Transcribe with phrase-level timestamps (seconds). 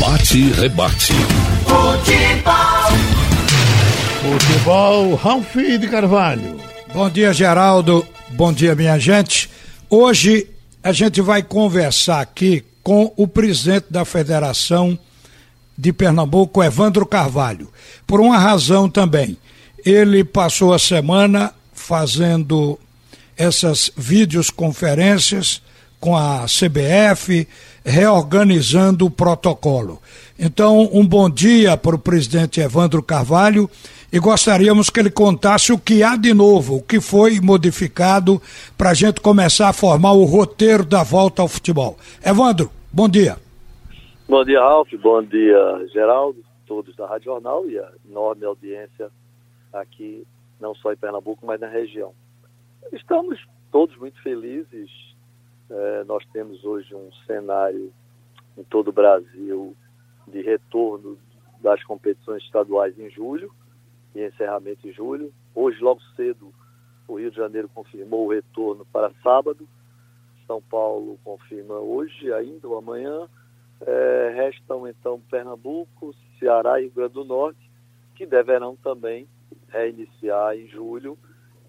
[0.00, 1.12] Bate e rebate.
[1.68, 2.90] Futebol.
[4.22, 6.58] Futebol, Ralf de Carvalho.
[6.94, 8.06] Bom dia, Geraldo.
[8.30, 9.50] Bom dia, minha gente.
[9.90, 10.48] Hoje
[10.82, 14.98] a gente vai conversar aqui com o presidente da Federação
[15.76, 17.70] de Pernambuco, Evandro Carvalho.
[18.06, 19.36] Por uma razão também.
[19.84, 22.80] Ele passou a semana fazendo
[23.36, 25.60] essas videoconferências
[26.00, 27.46] com a CBF,
[27.84, 30.00] reorganizando o protocolo.
[30.38, 33.68] Então, um bom dia para o presidente Evandro Carvalho
[34.10, 38.40] e gostaríamos que ele contasse o que há de novo, o que foi modificado
[38.76, 41.98] para a gente começar a formar o roteiro da volta ao futebol.
[42.24, 43.36] Evandro, bom dia.
[44.26, 44.88] Bom dia, Ralf.
[45.02, 49.10] Bom dia, Geraldo, todos da Rádio Jornal e a enorme audiência
[49.72, 50.24] aqui,
[50.58, 52.12] não só em Pernambuco, mas na região.
[52.92, 53.38] Estamos
[53.70, 54.88] todos muito felizes
[55.70, 57.92] é, nós temos hoje um cenário
[58.58, 59.76] em todo o Brasil
[60.26, 61.16] de retorno
[61.60, 63.52] das competições estaduais em julho
[64.14, 65.32] e encerramento em julho.
[65.54, 66.52] Hoje, logo cedo,
[67.06, 69.68] o Rio de Janeiro confirmou o retorno para sábado.
[70.46, 73.28] São Paulo confirma hoje, ainda ou amanhã.
[73.80, 77.70] É, restam então Pernambuco, Ceará e Rio Grande do Norte,
[78.14, 79.28] que deverão também
[79.68, 81.16] reiniciar em julho.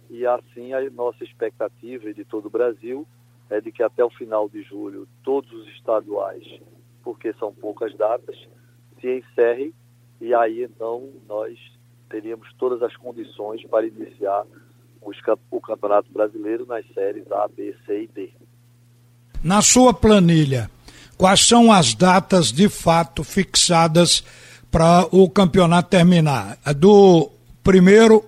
[0.09, 3.08] E assim a nossa expectativa de todo o Brasil
[3.52, 6.44] é de que até o final de julho todos os estaduais,
[7.04, 8.36] porque são poucas datas,
[9.00, 9.74] se encerrem
[10.20, 11.58] e aí então nós
[12.10, 14.46] teríamos todas as condições para iniciar
[15.50, 18.30] o Campeonato Brasileiro nas séries A, B, C e D.
[19.44, 20.70] Na sua planilha,
[21.18, 24.24] quais são as datas de fato fixadas
[24.70, 26.58] para o campeonato terminar?
[26.76, 27.32] Do
[27.64, 28.24] primeiro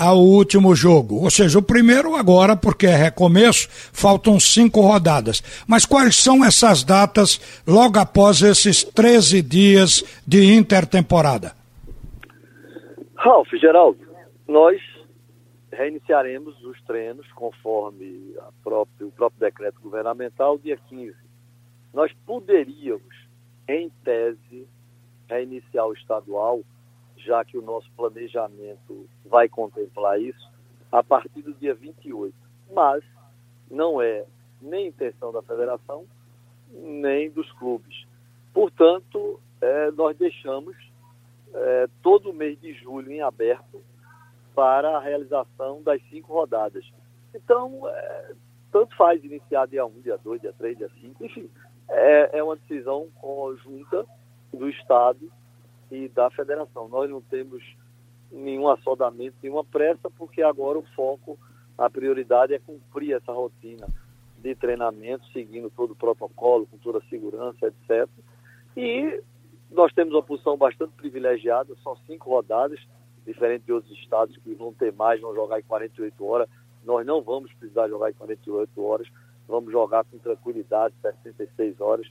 [0.00, 1.22] ao último jogo.
[1.22, 5.42] Ou seja, o primeiro agora, porque é recomeço, faltam cinco rodadas.
[5.68, 11.52] Mas quais são essas datas logo após esses 13 dias de intertemporada?
[13.14, 14.00] Ralf, Geraldo,
[14.48, 14.80] nós
[15.70, 21.14] reiniciaremos os treinos conforme própria, o próprio decreto governamental dia 15.
[21.92, 23.14] Nós poderíamos,
[23.68, 24.66] em tese,
[25.28, 26.60] reiniciar o estadual
[27.24, 30.50] já que o nosso planejamento vai contemplar isso,
[30.90, 32.34] a partir do dia 28.
[32.72, 33.04] Mas
[33.70, 34.24] não é
[34.60, 36.04] nem intenção da federação,
[36.70, 38.06] nem dos clubes.
[38.52, 40.76] Portanto, é, nós deixamos
[41.54, 43.82] é, todo o mês de julho em aberto
[44.54, 46.84] para a realização das cinco rodadas.
[47.34, 48.32] Então, é,
[48.72, 51.50] tanto faz iniciar dia 1, dia 2, dia 3, dia 5, enfim,
[51.88, 54.06] é, é uma decisão conjunta
[54.52, 55.30] do Estado
[55.90, 56.88] e da federação.
[56.88, 57.62] Nós não temos
[58.30, 61.38] nenhum assodamento, nenhuma pressa, porque agora o foco,
[61.76, 63.86] a prioridade é cumprir essa rotina
[64.38, 68.08] de treinamento, seguindo todo o protocolo, com toda a segurança, etc.
[68.76, 69.22] E
[69.70, 72.80] nós temos uma posição bastante privilegiada, são cinco rodadas,
[73.26, 76.48] diferente de outros estados que vão ter mais, vão jogar em 48 horas.
[76.84, 79.08] Nós não vamos precisar jogar em 48 horas,
[79.46, 82.10] vamos jogar com tranquilidade, 66 horas.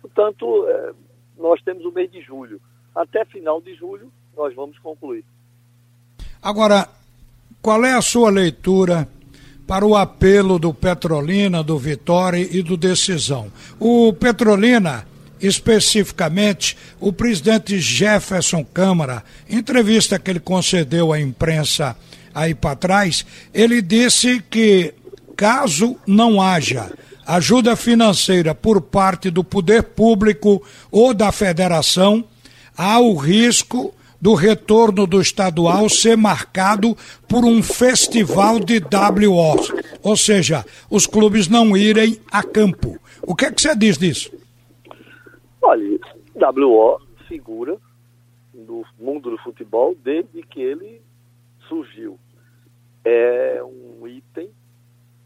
[0.00, 0.94] Portanto, é,
[1.36, 2.60] nós temos o mês de julho
[2.96, 5.24] até final de julho nós vamos concluir.
[6.42, 6.88] Agora,
[7.60, 9.08] qual é a sua leitura
[9.66, 13.50] para o apelo do Petrolina, do Vitória e do Decisão?
[13.78, 15.06] O Petrolina,
[15.40, 21.96] especificamente, o presidente Jefferson Câmara, entrevista que ele concedeu à imprensa
[22.34, 24.94] aí para trás, ele disse que
[25.36, 26.90] caso não haja
[27.26, 32.24] ajuda financeira por parte do poder público ou da federação,
[32.76, 36.96] há o risco do retorno do estadual ser marcado
[37.28, 39.56] por um festival de WO,
[40.02, 42.98] ou seja, os clubes não irem a campo.
[43.22, 44.32] O que é que você diz disso?
[45.62, 45.98] Olha,
[46.34, 47.76] WO figura
[48.54, 51.00] no mundo do futebol desde que ele
[51.68, 52.18] surgiu.
[53.04, 54.50] É um item,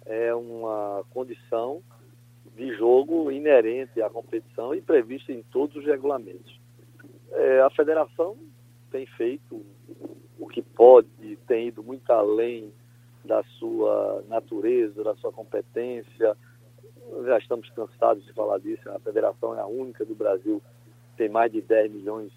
[0.04, 1.82] é uma condição
[2.56, 6.59] de jogo inerente à competição e prevista em todos os regulamentos.
[7.32, 8.36] É, a federação
[8.90, 9.64] tem feito
[10.38, 11.08] o que pode,
[11.46, 12.72] tem ido muito além
[13.24, 16.36] da sua natureza, da sua competência.
[17.24, 18.88] Já estamos cansados de falar disso.
[18.90, 20.62] A federação é a única do Brasil
[21.10, 22.32] que tem mais de 10 milhões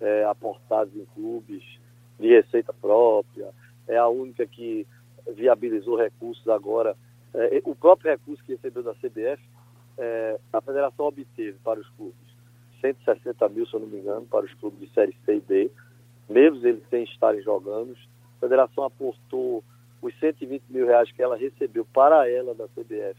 [0.00, 1.62] é, aportados em clubes
[2.18, 3.50] de receita própria.
[3.86, 4.86] É a única que
[5.28, 6.96] viabilizou recursos agora.
[7.32, 9.42] É, o próprio recurso que recebeu da CBF,
[9.98, 12.25] é, a federação obteve para os clubes
[12.80, 15.70] 160 mil, se eu não me engano, para os clubes de Série C e D,
[16.28, 17.96] mesmo eles sem estarem jogando.
[18.36, 19.62] A federação aportou
[20.02, 23.16] os 120 mil reais que ela recebeu para ela da CBF,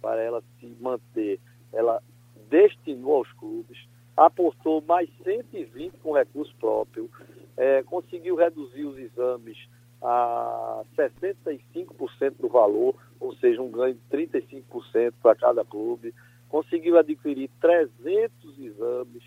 [0.00, 1.38] para ela se manter.
[1.72, 2.02] Ela
[2.48, 3.78] destinou aos clubes,
[4.16, 7.10] aportou mais 120 com recurso próprio,
[7.56, 9.58] é, conseguiu reduzir os exames
[10.02, 16.14] a 65% do valor, ou seja, um ganho de 35% para cada clube,
[16.48, 19.22] conseguiu adquirir 300 exames.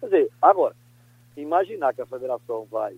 [0.00, 0.74] Quer dizer, agora,
[1.36, 2.96] imaginar que a federação vai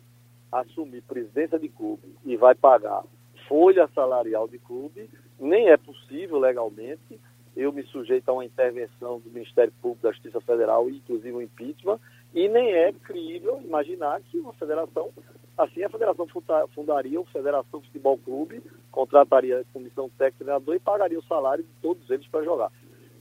[0.51, 3.03] assumir presidência de clube e vai pagar
[3.49, 7.21] folha salarial de clube, nem é possível legalmente.
[7.57, 12.01] Eu me sujeito a uma intervenção do Ministério Público da Justiça Federal, inclusive um impeachment,
[12.35, 15.11] e nem é crível imaginar que uma federação,
[15.57, 16.27] assim a federação
[16.75, 18.61] fundaria o Federação Futebol Clube,
[18.91, 22.73] contrataria a comissão técnica e pagaria o salário de todos eles para jogar.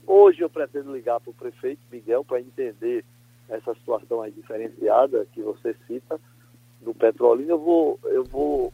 [0.06, 3.04] Hoje eu pretendo ligar para o prefeito Miguel para entender
[3.48, 6.20] essa situação aí diferenciada que você cita
[6.80, 7.52] do Petrolina.
[7.52, 8.72] Eu vou, eu vou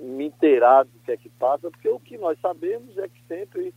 [0.00, 3.74] me inteirar do que é que passa, porque o que nós sabemos é que sempre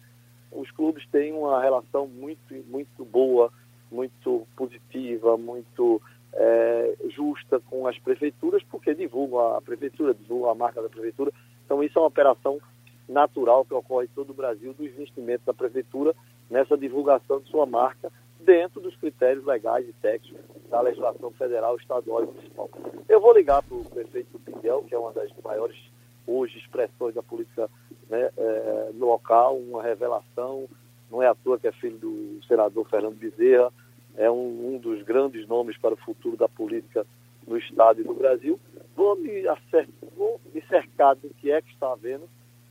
[0.52, 3.52] os clubes têm uma relação muito, muito boa,
[3.92, 6.02] muito positiva, muito
[6.34, 11.32] é, justa com as prefeituras, porque divulgam a prefeitura, divulgam a marca da prefeitura.
[11.66, 12.60] Então isso é uma operação
[13.08, 16.16] natural que ocorre em todo o Brasil do investimento da prefeitura
[16.50, 20.40] nessa divulgação de sua marca dentro dos critérios legais e técnicos
[20.70, 22.70] da legislação federal, estadual e municipal.
[23.08, 25.78] Eu vou ligar para o prefeito Miguel, que é uma das maiores
[26.26, 27.70] hoje expressões da política
[28.10, 30.68] né, é, local, uma revelação,
[31.10, 33.72] não é à toa que é filho do senador Fernando Bezerra,
[34.16, 37.06] é um, um dos grandes nomes para o futuro da política
[37.46, 38.60] no Estado e no Brasil.
[38.96, 42.28] Vou me, acertar, vou me cercar do que é que está havendo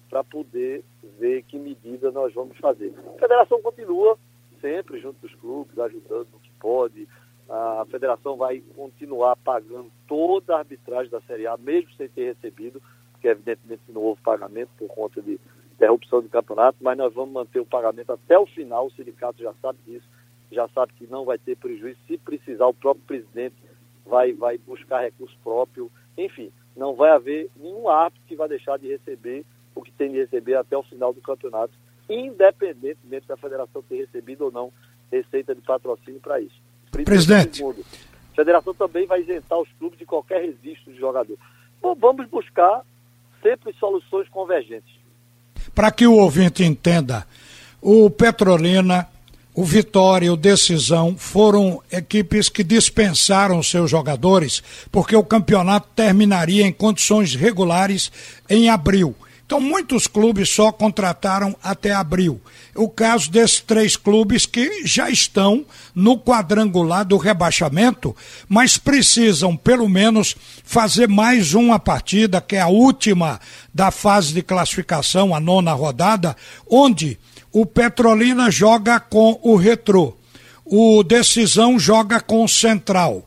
[0.08, 0.84] para poder
[1.18, 2.94] ver que medida nós vamos fazer.
[3.16, 4.18] A federação continua
[4.60, 7.08] sempre junto dos clubes, ajudando o que pode.
[7.48, 12.82] A federação vai continuar pagando toda a arbitragem da Série A, mesmo sem ter recebido,
[13.12, 15.38] porque evidentemente não houve pagamento por conta de
[15.72, 19.52] interrupção do campeonato, mas nós vamos manter o pagamento até o final, o sindicato já
[19.60, 20.06] sabe disso,
[20.50, 23.54] já sabe que não vai ter prejuízo, se precisar o próprio presidente
[24.06, 28.88] vai, vai buscar recurso próprio, enfim, não vai haver nenhum árbitro que vai deixar de
[28.88, 29.44] receber
[29.76, 31.72] o que tem de receber até o final do campeonato,
[32.08, 34.72] independentemente da federação ter recebido ou não
[35.12, 36.60] receita de patrocínio para isso.
[36.90, 37.58] Presidente.
[37.58, 37.84] Segundo,
[38.32, 41.38] a federação também vai isentar os clubes de qualquer registro de jogador.
[41.80, 42.82] Bom, vamos buscar
[43.42, 44.96] sempre soluções convergentes.
[45.74, 47.26] Para que o ouvinte entenda,
[47.80, 49.08] o Petrolina,
[49.54, 56.66] o Vitória e o Decisão foram equipes que dispensaram seus jogadores porque o campeonato terminaria
[56.66, 58.10] em condições regulares
[58.48, 59.14] em abril.
[59.46, 62.40] Então, muitos clubes só contrataram até abril.
[62.74, 65.64] O caso desses três clubes que já estão
[65.94, 68.14] no quadrangular do rebaixamento,
[68.48, 70.34] mas precisam, pelo menos,
[70.64, 73.40] fazer mais uma partida, que é a última
[73.72, 76.36] da fase de classificação, a nona rodada,
[76.68, 77.16] onde
[77.52, 80.16] o Petrolina joga com o Retrô,
[80.64, 83.24] o Decisão joga com o Central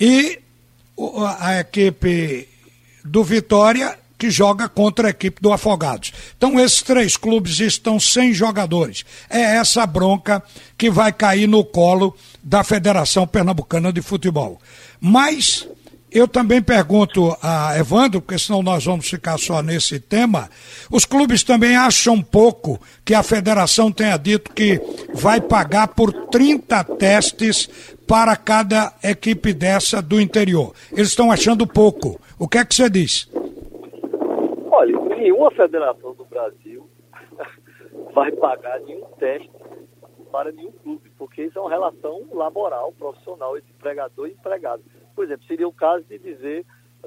[0.00, 0.40] e
[1.38, 2.48] a equipe
[3.04, 6.12] do Vitória que joga contra a equipe do Afogados.
[6.36, 9.04] Então, esses três clubes estão sem jogadores.
[9.30, 10.42] É essa bronca
[10.76, 14.60] que vai cair no colo da Federação Pernambucana de Futebol.
[15.00, 15.66] Mas
[16.10, 20.50] eu também pergunto a Evandro, porque senão nós vamos ficar só nesse tema.
[20.90, 24.80] Os clubes também acham pouco que a federação tenha dito que
[25.14, 27.68] vai pagar por 30 testes
[28.06, 30.72] para cada equipe dessa do interior.
[30.92, 32.18] Eles estão achando pouco.
[32.38, 33.28] O que é que você diz?
[35.18, 36.88] Nenhuma federação do Brasil
[38.14, 39.50] vai pagar nenhum teste
[40.30, 44.82] para nenhum clube, porque isso é uma relação laboral, profissional entre empregador e empregado.
[45.16, 46.64] Por exemplo, seria o caso de dizer,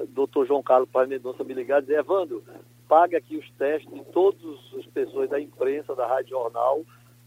[0.08, 2.44] doutor João Carlos Paz Mendonça me ligar dizer, Evandro,
[2.86, 4.42] paga aqui os testes de todas
[4.78, 6.82] as pessoas da imprensa, da Rádio Jornal,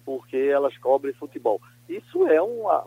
[0.05, 1.59] porque elas cobrem futebol.
[1.89, 2.85] Isso é uma,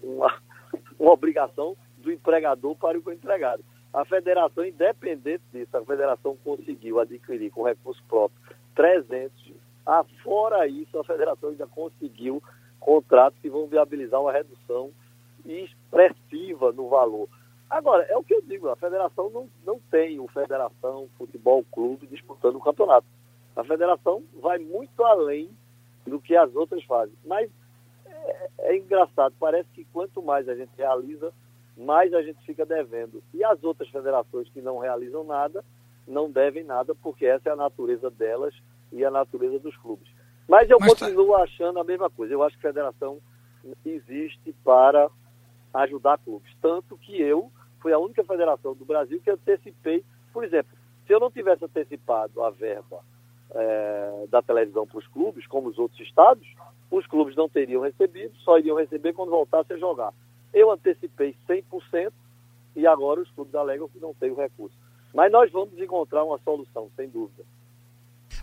[0.00, 0.38] uma,
[0.96, 3.64] uma obrigação do empregador para o empregado.
[3.92, 8.40] A federação, independente disso, a federação conseguiu adquirir com recurso próprio
[8.74, 9.52] 300.
[9.84, 12.42] Ah, fora isso, a federação ainda conseguiu
[12.78, 14.90] contratos que vão viabilizar uma redução
[15.44, 17.28] expressiva no valor.
[17.68, 22.06] Agora, é o que eu digo, a federação não, não tem o Federação Futebol Clube
[22.06, 23.06] disputando o campeonato.
[23.54, 25.50] A federação vai muito além
[26.06, 27.14] do que as outras fazem.
[27.24, 27.50] Mas
[28.06, 31.32] é, é engraçado, parece que quanto mais a gente realiza,
[31.80, 33.22] mais a gente fica devendo.
[33.32, 35.64] E as outras federações que não realizam nada,
[36.06, 38.54] não devem nada, porque essa é a natureza delas
[38.92, 40.08] e a natureza dos clubes.
[40.46, 41.42] Mas eu Mas tá- continuo tá...
[41.42, 42.34] achando a mesma coisa.
[42.34, 43.18] Eu acho que a federação
[43.84, 45.08] existe para
[45.72, 46.52] ajudar clubes.
[46.60, 50.04] Tanto que eu fui a única federação do Brasil que antecipei.
[50.32, 53.00] Por exemplo, se eu não tivesse antecipado a verba
[53.52, 56.46] é, da televisão para os clubes, como os outros estados,
[56.90, 60.12] os clubes não teriam recebido, só iriam receber quando voltasse a jogar.
[60.52, 62.12] Eu antecipei 100%
[62.76, 64.76] e agora os clubes alegam que não tem o recurso.
[65.14, 67.42] Mas nós vamos encontrar uma solução, sem dúvida.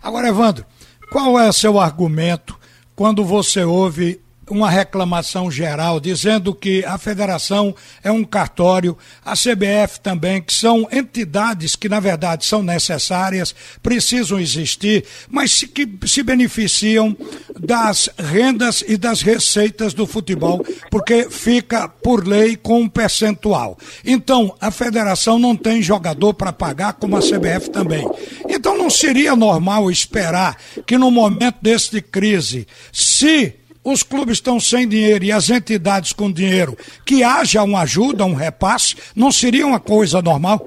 [0.02, 0.64] Agora, Evandro,
[1.10, 2.58] qual é o seu argumento
[2.94, 10.00] quando você ouve uma reclamação geral dizendo que a federação é um cartório, a CBF
[10.00, 17.16] também, que são entidades que na verdade são necessárias, precisam existir, mas que se beneficiam
[17.58, 23.76] das rendas e das receitas do futebol, porque fica por lei com um percentual.
[24.04, 28.08] Então, a federação não tem jogador para pagar como a CBF também.
[28.48, 33.54] Então não seria normal esperar que no momento desse de crise, se
[33.84, 38.34] os clubes estão sem dinheiro e as entidades com dinheiro, que haja uma ajuda, um
[38.34, 40.66] repasse, não seria uma coisa normal?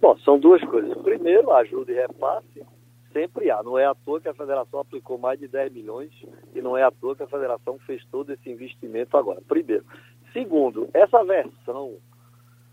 [0.00, 0.96] Bom, são duas coisas.
[1.02, 2.66] Primeiro, ajuda e repasse
[3.12, 3.62] sempre há.
[3.62, 6.10] Não é à toa que a federação aplicou mais de 10 milhões
[6.54, 9.40] e não é à toa que a federação fez todo esse investimento agora.
[9.48, 9.84] Primeiro.
[10.32, 11.96] Segundo, essa versão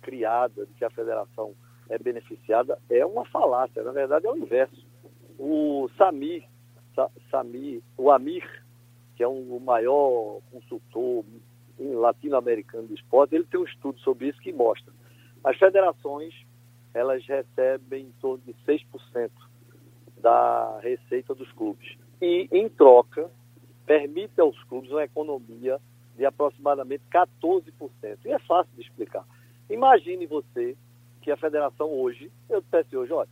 [0.01, 1.53] criada de que a federação
[1.89, 3.81] é beneficiada é uma falácia.
[3.83, 4.85] Na verdade, é o inverso.
[5.39, 6.11] O Sa,
[7.31, 8.43] Samir o Amir
[9.15, 11.23] que é um, o maior consultor
[11.79, 14.93] latino-americano de esporte, ele tem um estudo sobre isso que mostra.
[15.43, 16.33] As federações,
[16.93, 19.29] elas recebem em torno de 6%
[20.17, 21.97] da receita dos clubes.
[22.21, 23.29] E, em troca,
[23.85, 25.79] permite aos clubes uma economia
[26.15, 27.71] de aproximadamente 14%.
[28.25, 29.25] E é fácil de explicar.
[29.69, 30.77] Imagine você
[31.21, 33.29] que a federação hoje, eu dissesse hoje, olha,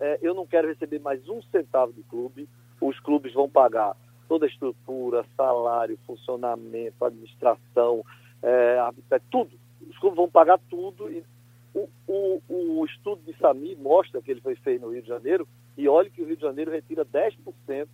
[0.00, 2.48] é, eu não quero receber mais um centavo do clube,
[2.80, 3.96] os clubes vão pagar
[4.28, 8.04] toda a estrutura, salário, funcionamento, administração,
[8.42, 8.78] é,
[9.10, 9.50] é, tudo.
[9.88, 11.10] Os clubes vão pagar tudo.
[11.10, 11.24] E
[11.74, 15.48] o, o, o estudo de Sami mostra que ele foi feito no Rio de Janeiro
[15.76, 17.88] e olhe que o Rio de Janeiro retira 10%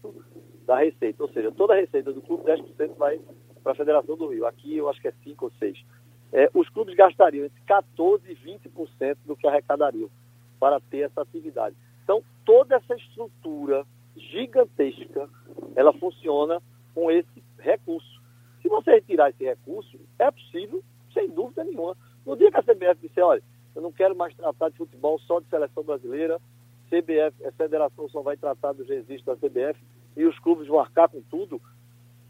[0.67, 3.21] da receita, ou seja, toda a receita do clube, 10% vai
[3.63, 4.47] para a Federação do Rio.
[4.47, 5.85] Aqui eu acho que é 5 ou 6.
[6.33, 10.11] É, os clubes gastariam entre 14% e 20% do que arrecadariam
[10.59, 11.77] para ter essa atividade.
[12.03, 15.29] Então, toda essa estrutura gigantesca,
[15.77, 16.63] ela funciona
[16.95, 18.23] com esse recurso.
[18.63, 21.97] Se você retirar esse recurso, é possível, sem dúvida nenhuma.
[22.25, 23.43] No dia que a CBF disser, olha,
[23.75, 26.41] eu não quero mais tratar de futebol só de seleção brasileira,
[26.89, 29.79] CBF, a federação só vai tratar dos registros da CBF
[30.17, 31.61] e os clubes vão arcar com tudo,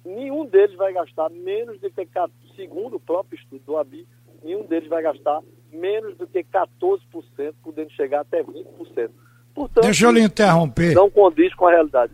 [0.04, 2.08] nenhum deles vai gastar menos do que,
[2.56, 4.06] segundo o próprio estudo do ABI,
[4.42, 9.10] nenhum deles vai gastar menos do que 14%, podendo chegar até 20%.
[9.54, 10.94] Portanto, Deixa eu lhe interromper.
[10.94, 12.12] Não condiz com a realidade.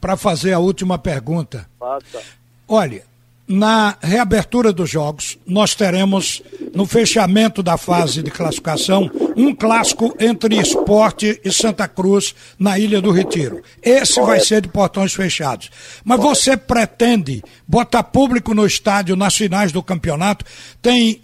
[0.00, 1.66] Para fazer a última pergunta.
[1.78, 2.22] Passa.
[2.68, 3.02] Olha,
[3.48, 6.42] na reabertura dos jogos, nós teremos,
[6.74, 13.00] no fechamento da fase de classificação, um clássico entre Esporte e Santa Cruz na Ilha
[13.00, 13.62] do Retiro.
[13.82, 14.26] Esse Correto.
[14.26, 15.70] vai ser de portões fechados.
[16.04, 16.36] Mas Correto.
[16.36, 20.44] você pretende botar público no estádio nas finais do campeonato?
[20.82, 21.22] Tem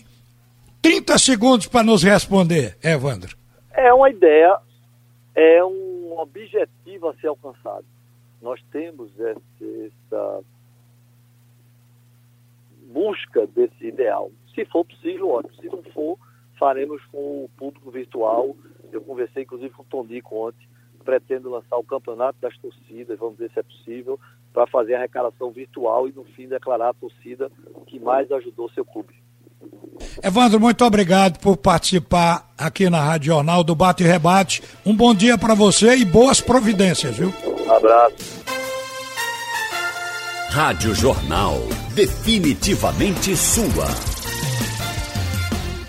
[0.80, 3.36] 30 segundos para nos responder, Evandro.
[3.74, 4.56] É uma ideia
[5.34, 7.84] é um objetivo a ser alcançado.
[8.40, 10.44] Nós temos essa
[12.92, 14.30] busca desse ideal.
[14.54, 15.54] Se for possível, ótimo.
[15.56, 16.18] Se não for,
[16.58, 18.56] faremos com o público virtual.
[18.92, 20.68] Eu conversei inclusive com o Tonico ontem,
[21.04, 24.20] pretendo lançar o campeonato das torcidas, vamos ver se é possível,
[24.52, 27.50] para fazer a arrecadação virtual e no fim declarar a torcida
[27.86, 29.21] que mais ajudou seu clube.
[30.22, 34.62] Evandro, muito obrigado por participar aqui na Rádio Jornal do Bate e Rebate.
[34.84, 37.32] Um bom dia para você e boas providências, viu?
[37.44, 38.42] Um abraço.
[40.50, 41.58] Rádio Jornal,
[41.94, 44.11] definitivamente sua.